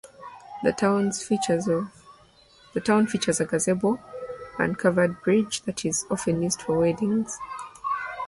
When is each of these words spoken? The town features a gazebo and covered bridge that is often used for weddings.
The 0.63 0.71
town 0.73 1.11
features 1.11 1.67
a 3.39 3.45
gazebo 3.45 3.99
and 4.57 4.75
covered 4.75 5.21
bridge 5.21 5.61
that 5.67 5.85
is 5.85 6.05
often 6.09 6.41
used 6.41 6.63
for 6.63 6.79
weddings. 6.79 7.37